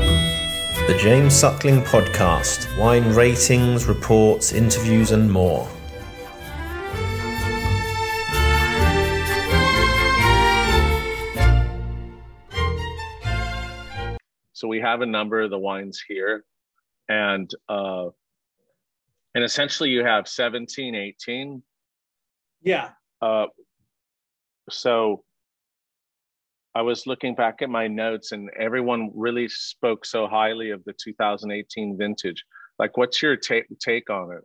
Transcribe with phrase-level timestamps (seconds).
[0.00, 5.68] The James Suckling Podcast wine ratings, reports, interviews, and more.
[14.52, 16.44] So we have a number of the wines here,
[17.08, 18.08] and uh,
[19.34, 21.62] and essentially you have 17, 18.
[22.62, 22.90] Yeah.
[23.22, 23.46] Uh,
[24.68, 25.24] so
[26.74, 30.92] I was looking back at my notes, and everyone really spoke so highly of the
[30.92, 32.44] 2018 vintage.
[32.78, 34.42] Like, what's your take take on it?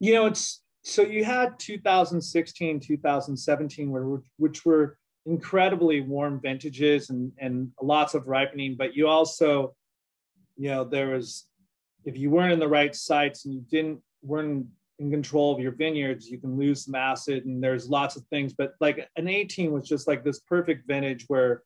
[0.00, 7.32] You know, it's so you had 2016, 2017, where, which were incredibly warm vintages and,
[7.38, 9.74] and lots of ripening, but you also,
[10.56, 11.46] you know, there was,
[12.04, 14.66] if you weren't in the right sites and you didn't, weren't
[14.98, 18.52] in control of your vineyards, you can lose some acid and there's lots of things.
[18.52, 21.62] But like an 18 was just like this perfect vintage where,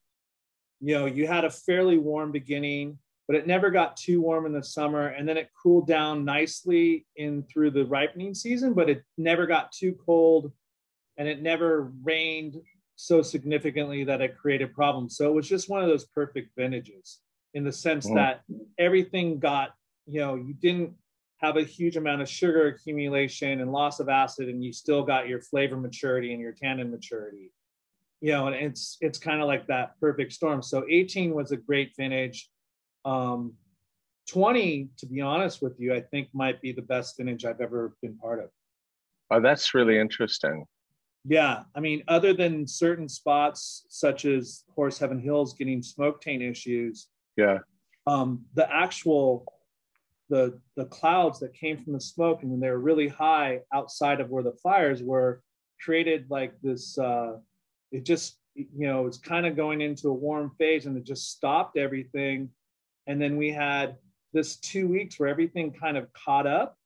[0.81, 4.53] you know, you had a fairly warm beginning, but it never got too warm in
[4.53, 5.09] the summer.
[5.09, 9.73] And then it cooled down nicely in through the ripening season, but it never got
[9.73, 10.53] too cold
[11.17, 12.61] and it never rained
[12.97, 15.17] so significantly that it created problems.
[15.17, 17.21] So it was just one of those perfect vintages
[17.55, 18.15] in the sense mm.
[18.15, 18.43] that
[18.79, 19.71] everything got,
[20.07, 20.95] you know, you didn't
[21.43, 25.29] have a huge amount of sugar accumulation and loss of acid, and you still got
[25.29, 27.53] your flavor maturity and your tannin maturity.
[28.21, 30.63] You know, and it's it's kind of like that perfect storm.
[30.63, 32.49] So 18 was a great vintage.
[33.05, 33.55] Um,
[34.29, 37.97] 20, to be honest with you, I think might be the best vintage I've ever
[38.01, 38.51] been part of.
[39.33, 40.65] Oh, that's really interesting.
[41.25, 46.43] Yeah, I mean, other than certain spots such as Horse Heaven Hills getting smoke taint
[46.43, 47.59] issues, yeah,
[48.07, 49.45] um, the actual
[50.33, 54.19] the the clouds that came from the smoke and when they were really high outside
[54.19, 55.43] of where the fires were,
[55.85, 56.99] created like this.
[56.99, 57.35] Uh,
[57.91, 61.31] it just you know it's kind of going into a warm phase and it just
[61.31, 62.49] stopped everything,
[63.07, 63.97] and then we had
[64.33, 66.79] this two weeks where everything kind of caught up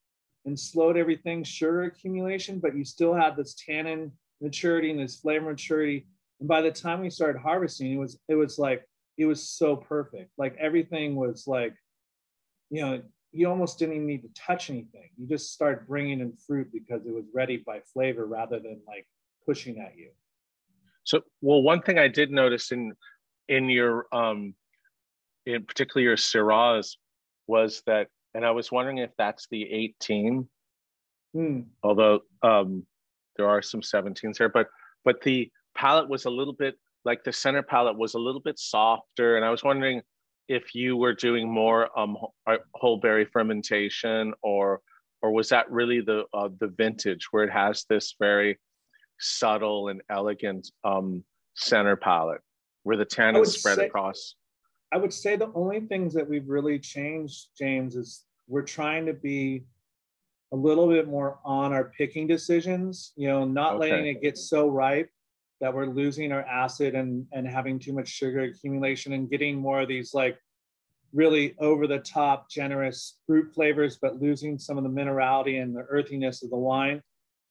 [0.45, 5.51] and slowed everything sugar accumulation, but you still had this tannin maturity and this flavor
[5.51, 6.09] maturity.
[6.41, 8.83] And by the time we started harvesting, it was it was like
[9.17, 10.33] it was so perfect.
[10.37, 11.75] Like everything was like,
[12.71, 13.03] you know,
[13.37, 15.11] you almost didn't even need to touch anything.
[15.17, 19.07] You just started bringing in fruit because it was ready by flavor rather than like
[19.45, 20.11] pushing at you.
[21.05, 22.93] So, well, one thing I did notice in
[23.49, 24.55] in your um,
[25.45, 26.97] in particularly your Syrahs
[27.47, 30.49] was that, and I was wondering if that's the 18.
[31.33, 31.61] Hmm.
[31.83, 32.87] Although um,
[33.37, 34.69] there are some 17s here, but
[35.05, 38.59] but the palate was a little bit like the center palate was a little bit
[38.59, 40.01] softer, and I was wondering
[40.49, 44.81] if you were doing more um, uh, whole berry fermentation, or
[45.23, 48.59] or was that really the uh, the vintage where it has this very
[49.19, 51.25] subtle and elegant um,
[51.55, 52.41] center palate
[52.83, 54.37] where the tannins spread say, across?
[54.93, 59.12] I would say the only things that we've really changed, James, is we're trying to
[59.12, 59.65] be
[60.53, 63.91] a little bit more on our picking decisions, you know, not okay.
[63.91, 65.11] letting it get so ripe
[65.61, 69.81] that we're losing our acid and, and having too much sugar accumulation and getting more
[69.81, 70.39] of these like
[71.12, 75.87] really over the top generous fruit flavors, but losing some of the minerality and the
[75.89, 77.00] earthiness of the wine.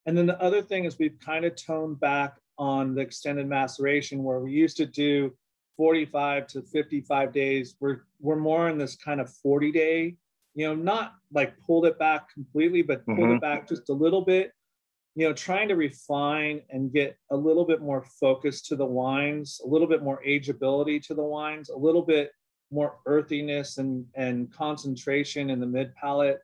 [0.05, 4.23] And then the other thing is we've kind of toned back on the extended maceration
[4.23, 5.35] where we used to do
[5.77, 7.75] 45 to 55 days.
[7.79, 10.16] We're, we're more in this kind of 40 day
[10.55, 13.33] you know, not like pulled it back completely, but pulled mm-hmm.
[13.33, 14.53] it back just a little bit,
[15.15, 19.61] you know, trying to refine and get a little bit more focus to the wines,
[19.63, 22.31] a little bit more ageability to the wines, a little bit
[22.69, 26.39] more earthiness and, and concentration in the mid palate.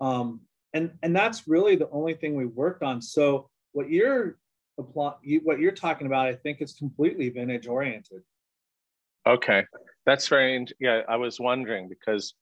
[0.00, 0.42] Um,
[0.74, 3.00] and, and that's really the only thing we worked on.
[3.00, 4.38] So what you're
[4.76, 8.20] what you're talking about, I think is completely vintage oriented.
[9.26, 9.64] Okay.
[10.04, 12.34] That's very, yeah, I was wondering because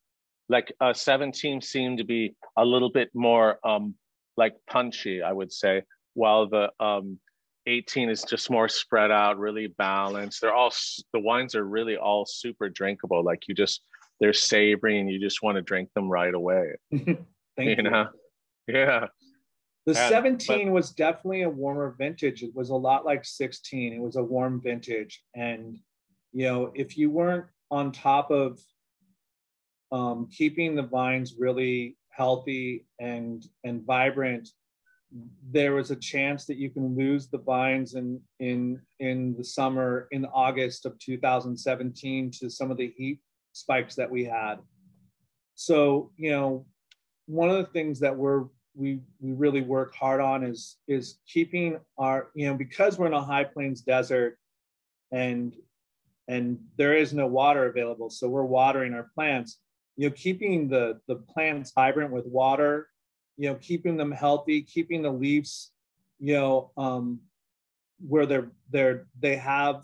[0.49, 3.95] like uh, 17 seemed to be a little bit more um,
[4.37, 7.19] like punchy, I would say, while the um,
[7.67, 10.41] 18 is just more spread out, really balanced.
[10.41, 10.73] They're all
[11.13, 13.23] the wines are really all super drinkable.
[13.23, 13.81] Like you just
[14.19, 16.75] they're savory and you just want to drink them right away.
[16.91, 17.19] Thank
[17.57, 17.75] you.
[17.77, 18.07] you know,
[18.67, 19.07] yeah.
[19.85, 22.41] The and, 17 but, was definitely a warmer vintage.
[22.41, 23.93] It was a lot like 16.
[23.93, 25.77] It was a warm vintage, and
[26.33, 28.59] you know, if you weren't on top of
[29.91, 34.49] um, keeping the vines really healthy and and vibrant,
[35.51, 40.07] there was a chance that you can lose the vines in in in the summer
[40.11, 43.19] in August of 2017 to some of the heat
[43.53, 44.55] spikes that we had.
[45.55, 46.65] So you know,
[47.27, 48.45] one of the things that we're
[48.75, 53.13] we we really work hard on is is keeping our you know because we're in
[53.13, 54.37] a high plains desert
[55.11, 55.55] and
[56.27, 58.09] and there is no water available.
[58.09, 59.59] So we're watering our plants.
[59.97, 62.89] You know, keeping the the plants vibrant with water,
[63.37, 65.71] you know, keeping them healthy, keeping the leaves,
[66.19, 67.21] you know, um,
[68.05, 69.83] where they're they're they have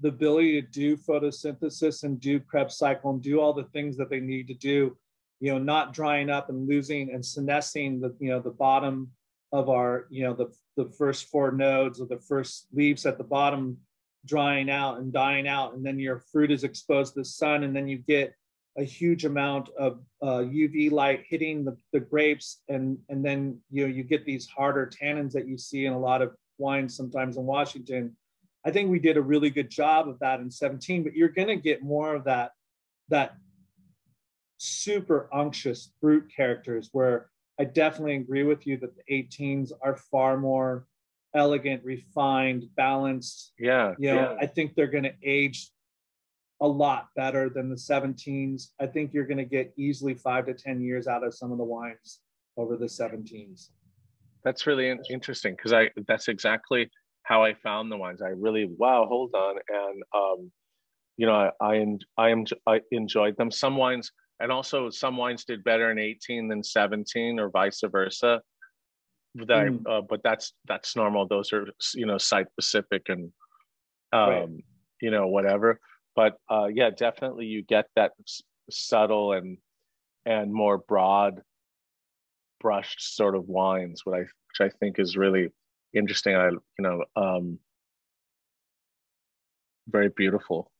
[0.00, 4.10] the ability to do photosynthesis and do Krebs cycle and do all the things that
[4.10, 4.96] they need to do,
[5.40, 9.10] you know, not drying up and losing and senescing the, you know, the bottom
[9.52, 13.24] of our, you know, the, the first four nodes or the first leaves at the
[13.24, 13.78] bottom
[14.26, 15.74] drying out and dying out.
[15.74, 18.34] And then your fruit is exposed to the sun and then you get
[18.78, 22.62] a huge amount of uh, UV light hitting the, the grapes.
[22.68, 25.98] And, and then, you know, you get these harder tannins that you see in a
[25.98, 28.16] lot of wines sometimes in Washington
[28.66, 31.46] I think we did a really good job of that in 17, but you're going
[31.46, 32.50] to get more of that,
[33.10, 33.36] that
[34.58, 37.30] super unctuous fruit characters where
[37.60, 40.84] I definitely agree with you that the 18s are far more
[41.32, 43.52] elegant, refined, balanced.
[43.56, 43.94] Yeah.
[43.98, 44.36] You know, yeah.
[44.40, 45.70] I think they're going to age
[46.60, 48.68] a lot better than the 17s.
[48.80, 51.58] I think you're going to get easily five to 10 years out of some of
[51.58, 52.20] the wines
[52.56, 53.68] over the 17s.
[54.44, 56.88] That's really interesting because I that's exactly
[57.24, 58.22] how I found the wines.
[58.22, 60.52] I really wow, hold on, and um,
[61.16, 61.84] you know, I I,
[62.16, 63.50] I, am, I enjoyed them.
[63.50, 68.40] Some wines, and also some wines did better in 18 than 17, or vice versa.
[69.34, 69.82] That, mm.
[69.88, 71.26] uh, but that's that's normal.
[71.26, 73.32] Those are you know site specific and
[74.12, 74.48] um, right.
[75.02, 75.80] you know whatever.
[76.16, 78.12] But uh, yeah, definitely you get that
[78.70, 79.58] subtle and
[80.24, 81.42] and more broad
[82.60, 85.50] brushed sort of wines, what I which I think is really
[85.92, 86.34] interesting.
[86.34, 87.58] I, you know, um,
[89.88, 90.70] very beautiful.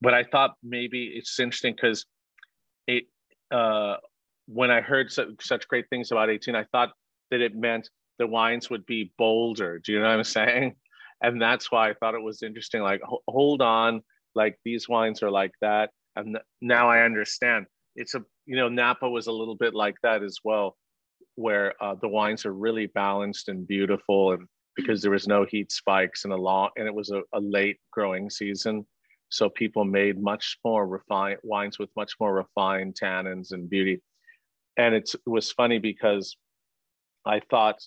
[0.00, 2.06] But I thought maybe it's interesting because
[2.86, 3.04] it,
[3.50, 3.96] uh,
[4.46, 6.92] when I heard su- such great things about 18, I thought
[7.30, 9.78] that it meant the wines would be bolder.
[9.78, 10.76] Do you know what I'm saying?
[11.20, 12.82] And that's why I thought it was interesting.
[12.82, 14.02] Like, hold on,
[14.42, 15.90] like these wines are like that.
[16.16, 17.66] And now I understand.
[17.96, 20.76] It's a, you know, Napa was a little bit like that as well
[21.38, 25.70] where uh, the wines are really balanced and beautiful and because there was no heat
[25.70, 28.84] spikes and a long and it was a, a late growing season
[29.28, 34.00] so people made much more refined wines with much more refined tannins and beauty
[34.76, 36.36] and it was funny because
[37.24, 37.78] i thought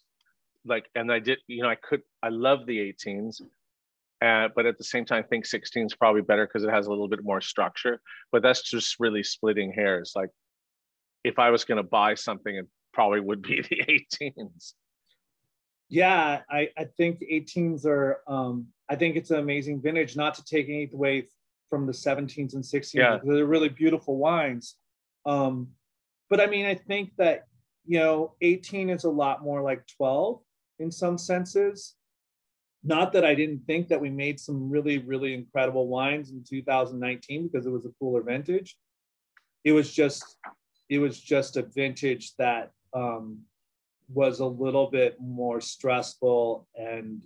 [0.65, 3.41] like and i did you know i could i love the 18s
[4.21, 6.85] uh, but at the same time, I think 16 is probably better because it has
[6.85, 7.99] a little bit more structure.
[8.31, 10.13] But that's just really splitting hairs.
[10.15, 10.29] Like,
[11.23, 14.73] if I was going to buy something it probably would be the 18s.
[15.89, 20.43] Yeah, I, I think 18s are, um, I think it's an amazing vintage, not to
[20.43, 21.27] take anything away
[21.69, 22.93] from the 17s and 16s.
[22.93, 23.19] Yeah.
[23.23, 24.75] They're really beautiful wines.
[25.25, 25.69] Um,
[26.29, 27.47] but I mean, I think that,
[27.85, 30.39] you know, 18 is a lot more like 12
[30.79, 31.95] in some senses.
[32.83, 37.47] Not that I didn't think that we made some really, really incredible wines in 2019
[37.47, 38.75] because it was a cooler vintage.
[39.63, 40.37] It was just,
[40.89, 43.41] it was just a vintage that um,
[44.13, 47.23] was a little bit more stressful and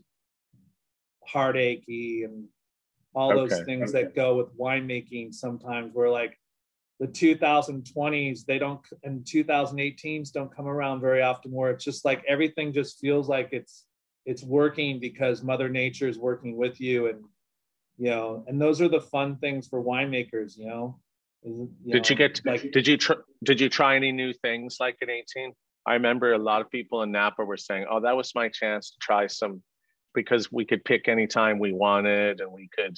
[1.26, 2.46] heartachy and
[3.14, 3.56] all okay.
[3.56, 4.04] those things okay.
[4.04, 6.38] that go with winemaking sometimes where like
[7.00, 12.24] the 2020s they don't and 2018s don't come around very often where it's just like
[12.28, 13.86] everything just feels like it's
[14.26, 17.24] it's working because mother nature is working with you and
[17.98, 21.00] you know and those are the fun things for winemakers you know
[21.44, 24.98] you did you get like did you tr- did you try any new things like
[25.02, 25.54] in 18
[25.86, 28.92] I remember a lot of people in Napa were saying, "Oh, that was my chance
[28.92, 29.62] to try some,"
[30.14, 32.98] because we could pick any time we wanted, and we could.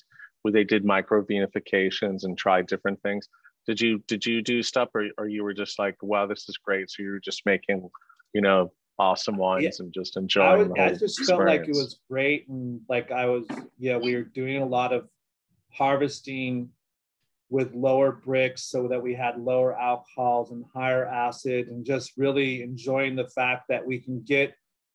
[0.50, 3.28] They did micro vinifications and tried different things.
[3.66, 6.58] Did you did you do stuff, or or you were just like, "Wow, this is
[6.58, 6.90] great"?
[6.90, 7.90] So you were just making,
[8.34, 9.86] you know, awesome wines yeah.
[9.86, 10.48] and just enjoying.
[10.48, 11.30] I, was, I just experience.
[11.30, 13.46] felt like it was great, and like I was,
[13.78, 15.08] yeah, we were doing a lot of
[15.72, 16.70] harvesting
[17.50, 22.62] with lower Brix so that we had lower alcohols and higher acid and just really
[22.62, 24.54] enjoying the fact that we can get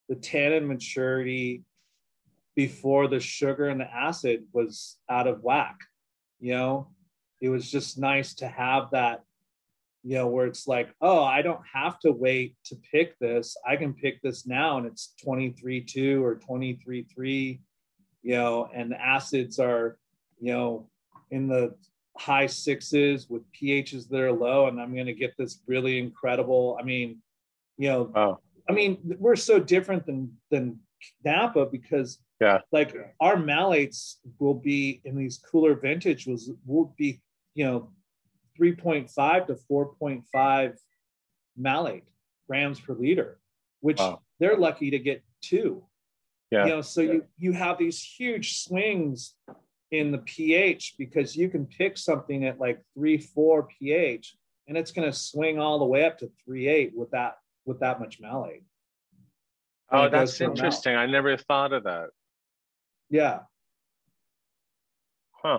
[0.09, 1.65] the tannin maturity
[2.55, 5.79] before the sugar and the acid was out of whack
[6.39, 6.89] you know
[7.41, 9.23] it was just nice to have that
[10.05, 13.77] you know where it's like oh i don't have to wait to pick this i
[13.77, 17.61] can pick this now and it's 23 2 or 23 3
[18.23, 19.97] you know and the acids are
[20.41, 20.89] you know
[21.31, 21.75] in the
[22.17, 26.77] high sixes with pHs that are low, and I'm going to get this really incredible.
[26.79, 27.19] I mean,
[27.79, 28.39] you know, wow.
[28.69, 30.79] I mean, we're so different than than
[31.25, 37.21] Napa because yeah, like our malates will be in these cooler vintage was will be
[37.55, 37.91] you know
[38.61, 40.75] 3.5 to 4.5
[41.57, 42.09] malate
[42.49, 43.39] grams per liter,
[43.81, 44.21] which wow.
[44.41, 45.85] they're lucky to get two.
[46.51, 46.65] Yeah.
[46.65, 49.35] You know, so you you have these huge swings
[49.91, 54.37] in the pH because you can pick something at like three, four pH
[54.69, 57.81] and it's going to swing all the way up to three, eight with that, with
[57.81, 58.65] that much malate.
[59.91, 60.97] Oh, that's interesting.
[60.97, 62.09] I never thought of that.
[63.11, 63.41] Yeah.
[65.33, 65.59] Huh.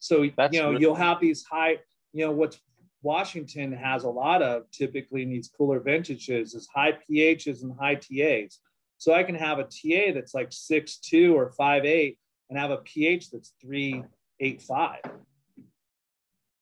[0.00, 1.78] So, that's you know, really- you'll have these high,
[2.12, 2.58] you know, what's
[3.02, 7.94] Washington has a lot of typically in these cooler vintages is high pHs and high
[7.94, 8.58] TAs.
[8.98, 12.18] So I can have a TA that's like six two or five eight,
[12.50, 14.02] and have a pH that's three
[14.40, 15.00] eight five.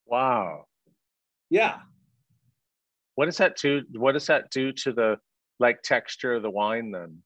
[0.07, 0.67] Wow.
[1.51, 1.81] Yeah.
[3.17, 3.83] What does that do?
[3.93, 5.19] What does that do to the
[5.59, 7.23] like texture of the wine then?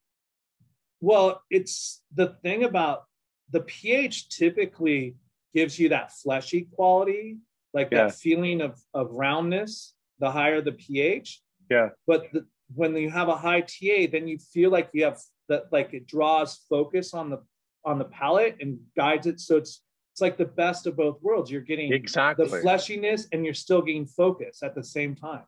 [1.00, 3.04] Well, it's the thing about
[3.50, 5.16] the pH typically
[5.54, 7.38] gives you that fleshy quality,
[7.74, 8.04] like yeah.
[8.04, 11.40] that feeling of, of roundness, the higher the pH.
[11.70, 11.90] Yeah.
[12.06, 15.18] But the, when you have a high TA, then you feel like you have
[15.48, 17.42] that like it draws focus on the
[17.84, 19.40] on the palate and guides it.
[19.40, 19.82] So it's
[20.12, 21.50] it's like the best of both worlds.
[21.50, 25.44] You're getting exactly the fleshiness and you're still getting focus at the same time.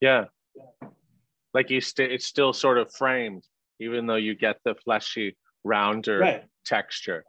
[0.00, 0.24] Yeah.
[1.54, 3.44] Like you st- it's still sort of framed,
[3.78, 6.44] even though you get the fleshy, rounder right.
[6.66, 7.24] texture.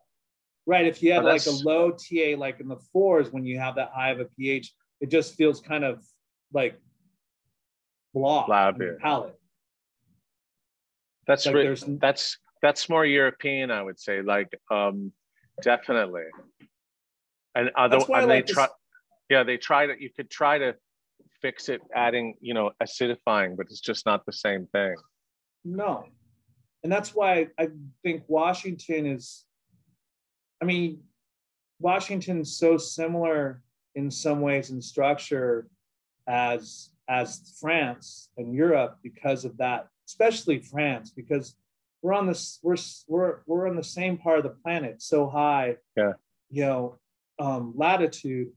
[0.65, 0.85] Right.
[0.85, 3.75] If you had oh, like a low TA, like in the fours, when you have
[3.75, 6.03] that high of a pH, it just feels kind of
[6.53, 6.79] like
[8.13, 9.35] block palate.
[11.27, 14.21] That's like re- that's that's more European, I would say.
[14.21, 15.11] Like, um,
[15.61, 16.23] definitely.
[17.55, 18.67] And other, and they like try,
[19.29, 20.01] yeah, they try to.
[20.01, 20.75] You could try to
[21.41, 24.95] fix it, adding, you know, acidifying, but it's just not the same thing.
[25.65, 26.05] No,
[26.83, 27.67] and that's why I
[28.01, 29.45] think Washington is.
[30.63, 31.01] I mean,
[31.81, 33.61] Washington's so similar
[33.95, 35.67] in some ways in structure
[36.25, 41.57] as as France and Europe because of that, especially France, because
[42.01, 42.77] we're on this we're
[43.09, 46.13] we're we're on the same part of the planet, so high, yeah,
[46.49, 46.97] you know,
[47.39, 48.47] um, latitude,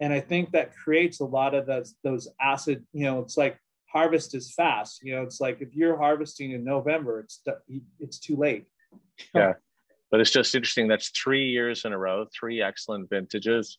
[0.00, 2.84] and I think that creates a lot of those those acid.
[2.92, 5.04] You know, it's like harvest is fast.
[5.04, 7.42] You know, it's like if you're harvesting in November, it's
[8.00, 8.66] it's too late.
[9.32, 9.52] Yeah,
[10.14, 10.86] but it's just interesting.
[10.86, 13.78] That's three years in a row, three excellent vintages.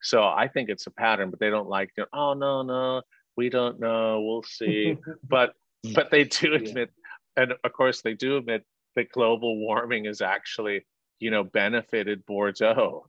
[0.00, 1.90] So I think it's a pattern, but they don't like.
[2.14, 3.02] Oh no, no,
[3.36, 4.96] we don't know we'll see
[5.28, 5.54] but
[5.94, 6.90] but they do admit
[7.36, 7.42] yeah.
[7.42, 8.64] and of course they do admit
[8.96, 10.84] that global warming is actually
[11.20, 13.06] you know benefited bordeaux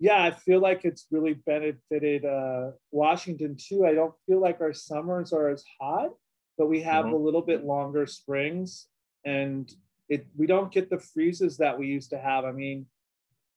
[0.00, 4.72] yeah i feel like it's really benefited uh, washington too i don't feel like our
[4.72, 6.10] summers are as hot
[6.56, 7.14] but we have mm-hmm.
[7.14, 8.86] a little bit longer springs
[9.24, 9.72] and
[10.08, 12.86] it we don't get the freezes that we used to have i mean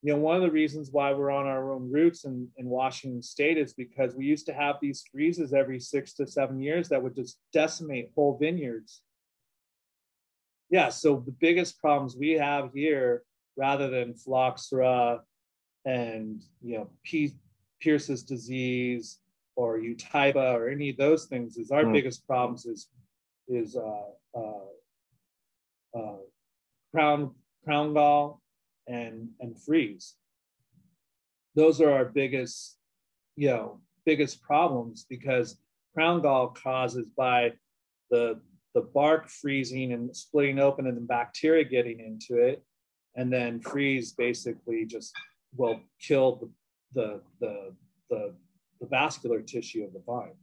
[0.02, 3.22] you know, one of the reasons why we're on our own roots in, in Washington
[3.22, 7.00] state is because we used to have these freezes every six to seven years that
[7.00, 9.02] would just decimate whole vineyards.
[10.70, 13.22] Yeah, so the biggest problems we have here,
[13.56, 15.20] rather than phylloxera
[15.84, 17.36] and, you know, P-
[17.80, 19.18] Pierce's disease
[19.54, 21.92] or Eutypa or any of those things, is our mm.
[21.92, 22.88] biggest problems is,
[23.46, 24.66] is uh, uh,
[25.96, 26.16] uh,
[26.92, 27.34] crown,
[27.64, 28.40] crown gall
[28.86, 30.14] and and freeze.
[31.54, 32.76] Those are our biggest,
[33.36, 35.58] you know, biggest problems because
[35.94, 37.52] crown gall causes by
[38.10, 38.40] the
[38.74, 42.64] the bark freezing and splitting open and the bacteria getting into it,
[43.16, 45.12] and then freeze basically just
[45.56, 46.50] will kill the
[46.94, 47.74] the the
[48.10, 48.34] the,
[48.80, 50.34] the vascular tissue of the vine.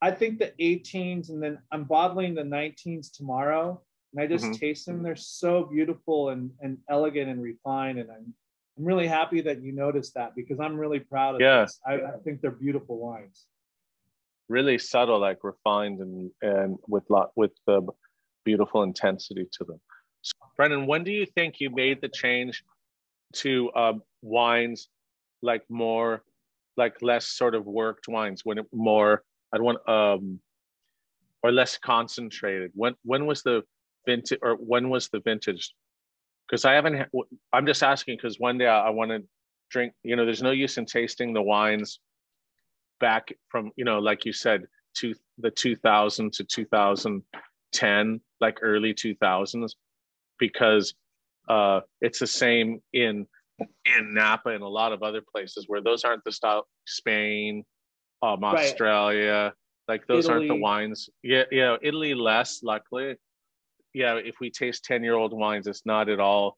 [0.00, 4.54] I think the 18s, and then I'm bottling the 19s tomorrow and I just mm-hmm.
[4.54, 5.02] taste them.
[5.02, 7.98] They're so beautiful and, and elegant and refined.
[7.98, 8.34] And I'm
[8.78, 11.62] I'm really happy that you noticed that because I'm really proud of yeah.
[11.62, 11.80] this.
[11.84, 13.46] I, I think they're beautiful wines.
[14.48, 17.82] Really subtle, like refined and and with lot with the
[18.44, 19.80] beautiful intensity to them.
[20.22, 22.64] So, Brennon, when do you think you made the change
[23.34, 24.88] to um, wines
[25.42, 26.22] like more
[26.76, 29.22] like less sort of worked wines when it more
[29.52, 30.40] I want um
[31.42, 32.70] or less concentrated?
[32.74, 33.64] When when was the
[34.08, 35.74] vintage or when was the vintage?
[36.46, 37.08] Because I haven't.
[37.52, 39.22] I'm just asking because one day I, I want to
[39.70, 39.92] drink.
[40.02, 42.00] You know, there's no use in tasting the wines
[43.00, 44.64] back from you know, like you said,
[44.98, 49.72] to the 2000 to 2010, like early 2000s,
[50.38, 50.94] because
[51.48, 53.26] uh, it's the same in
[53.98, 56.66] in Napa and a lot of other places where those aren't the style.
[56.86, 57.64] Spain,
[58.22, 59.52] um, Australia, right.
[59.86, 60.34] like those Italy.
[60.34, 61.10] aren't the wines.
[61.22, 63.16] Yeah, yeah, Italy less, luckily
[63.98, 66.56] yeah, if we taste 10 year old wines, it's not at all,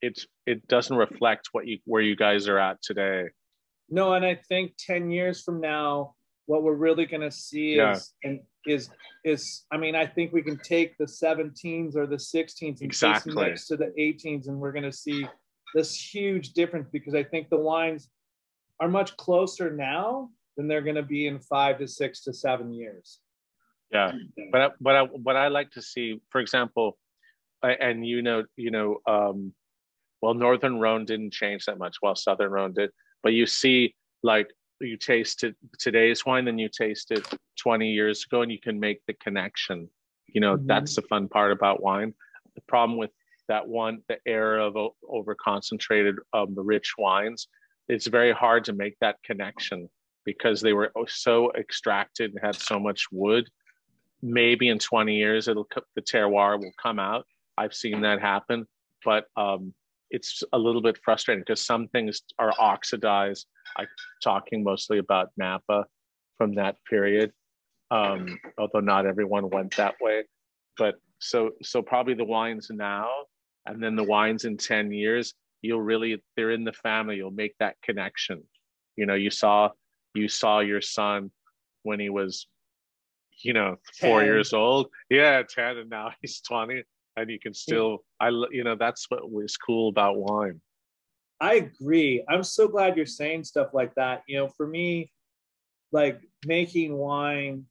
[0.00, 3.24] it's, it doesn't reflect what you, where you guys are at today.
[3.90, 6.14] No, and I think 10 years from now,
[6.46, 7.92] what we're really going to see yeah.
[7.92, 8.88] is and is
[9.24, 13.34] is I mean I think we can take the 17s or the 16s and exactly.
[13.34, 15.26] next to the 18s and we're going to see
[15.74, 18.08] this huge difference because I think the wines
[18.78, 22.72] are much closer now than they're going to be in five to six to seven
[22.72, 23.18] years.
[23.90, 24.12] Yeah,
[24.52, 26.98] but but I, what I like to see, for example,
[27.62, 29.52] and you know you know um,
[30.20, 32.90] well Northern Rhone didn't change that much, while Southern Rhone did.
[33.22, 34.48] But you see like
[34.80, 37.24] you tasted today's wine than you tasted
[37.60, 39.88] 20 years ago and you can make the connection
[40.28, 40.66] you know mm-hmm.
[40.66, 42.12] that's the fun part about wine
[42.54, 43.10] the problem with
[43.48, 44.76] that one the era of
[45.08, 47.48] over concentrated um, the rich wines
[47.88, 49.88] it's very hard to make that connection
[50.24, 53.48] because they were so extracted and had so much wood
[54.26, 57.26] maybe in 20 years it'll the terroir will come out
[57.58, 58.66] i've seen that happen
[59.04, 59.72] but um,
[60.10, 63.46] it's a little bit frustrating because some things are oxidized.
[63.76, 63.86] I'm
[64.22, 65.86] talking mostly about Napa
[66.38, 67.32] from that period,
[67.90, 70.24] um, although not everyone went that way.
[70.76, 73.08] But so so probably the wines now,
[73.64, 77.16] and then the wines in ten years, you'll really they're in the family.
[77.16, 78.42] You'll make that connection.
[78.96, 79.70] You know, you saw
[80.14, 81.30] you saw your son
[81.82, 82.46] when he was,
[83.42, 84.26] you know, four 10.
[84.26, 84.88] years old.
[85.10, 86.82] Yeah, ten, and now he's twenty
[87.16, 90.60] and you can still i you know that's what was cool about wine.
[91.38, 92.24] I agree.
[92.28, 94.22] I'm so glad you're saying stuff like that.
[94.28, 95.10] You know for me
[95.92, 97.64] like making wine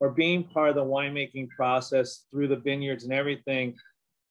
[0.00, 3.74] or being part of the winemaking process through the vineyards and everything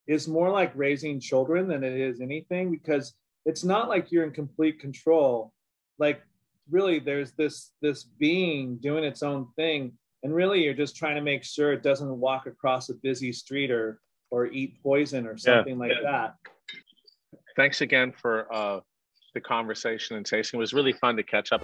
[0.07, 3.13] is more like raising children than it is anything because
[3.45, 5.51] it's not like you're in complete control.
[5.97, 6.21] Like
[6.69, 11.21] really there's this this being doing its own thing and really you're just trying to
[11.21, 13.99] make sure it doesn't walk across a busy street or
[14.31, 15.87] or eat poison or something yeah.
[15.87, 16.35] like that.
[17.55, 18.79] Thanks again for uh,
[19.35, 20.57] the conversation and tasting.
[20.57, 21.63] It was really fun to catch up.